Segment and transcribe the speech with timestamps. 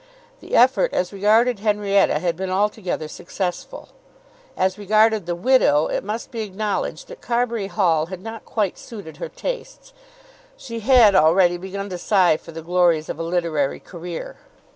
[0.39, 3.89] The effort as regarded Henrietta had been altogether successful.
[4.57, 9.17] As regarded the widow, it must be acknowledged that Carbury Hall had not quite suited
[9.17, 9.93] her tastes.
[10.57, 14.37] She had already begun to sigh for the glories of a literary career.